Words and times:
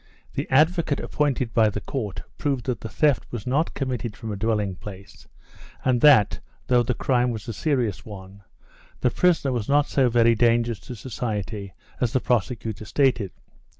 The 0.33 0.49
advocate 0.49 0.99
appointed 0.99 1.53
by 1.53 1.69
the 1.69 1.79
Court 1.79 2.23
proved 2.39 2.65
that 2.65 2.81
the 2.81 2.89
theft 2.89 3.27
was 3.29 3.45
not 3.45 3.75
committed 3.75 4.17
from 4.17 4.31
a 4.31 4.35
dwelling 4.35 4.73
place, 4.77 5.27
and 5.85 6.01
that, 6.01 6.39
though 6.65 6.81
the 6.81 6.95
crime 6.95 7.29
was 7.29 7.47
a 7.47 7.53
serious 7.53 8.03
one, 8.03 8.41
the 9.01 9.11
prisoner 9.11 9.51
was 9.51 9.69
not 9.69 9.85
so 9.85 10.09
very 10.09 10.33
dangerous 10.33 10.79
to 10.79 10.95
society 10.95 11.75
as 11.99 12.13
the 12.13 12.19
prosecutor 12.19 12.85
stated. 12.85 13.31